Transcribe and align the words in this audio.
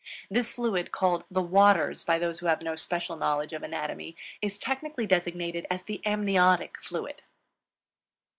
This 0.31 0.53
fluid, 0.53 0.91
called 0.91 1.25
"The 1.29 1.43
Waters" 1.43 2.03
by 2.03 2.17
those 2.17 2.39
who 2.39 2.47
have 2.47 2.63
no 2.63 2.75
special 2.75 3.15
knowledge 3.17 3.53
of 3.53 3.61
anatomy, 3.61 4.17
is 4.41 4.57
technically 4.57 5.05
designated 5.05 5.67
as 5.69 5.83
the 5.83 6.01
Amniotic 6.05 6.79
Fluid. 6.79 7.21